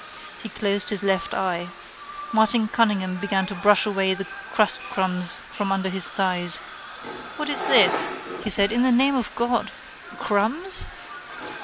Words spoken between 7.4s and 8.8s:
is this, he said,